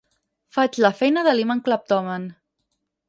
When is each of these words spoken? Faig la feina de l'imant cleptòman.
Faig 0.55 0.79
la 0.85 0.89
feina 1.01 1.25
de 1.29 1.35
l'imant 1.37 1.61
cleptòman. 1.69 2.27